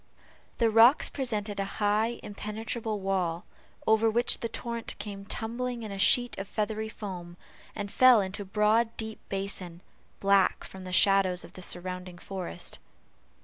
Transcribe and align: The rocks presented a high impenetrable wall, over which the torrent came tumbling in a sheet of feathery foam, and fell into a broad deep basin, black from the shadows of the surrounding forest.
The 0.57 0.71
rocks 0.71 1.09
presented 1.09 1.59
a 1.59 1.63
high 1.77 2.19
impenetrable 2.23 2.99
wall, 2.99 3.45
over 3.85 4.09
which 4.09 4.39
the 4.39 4.49
torrent 4.49 4.95
came 4.97 5.25
tumbling 5.27 5.83
in 5.83 5.91
a 5.91 5.99
sheet 5.99 6.35
of 6.39 6.47
feathery 6.47 6.89
foam, 6.89 7.37
and 7.75 7.91
fell 7.91 8.19
into 8.19 8.41
a 8.41 8.45
broad 8.45 8.97
deep 8.97 9.19
basin, 9.29 9.81
black 10.19 10.63
from 10.63 10.85
the 10.85 10.91
shadows 10.91 11.43
of 11.43 11.53
the 11.53 11.61
surrounding 11.61 12.17
forest. 12.17 12.79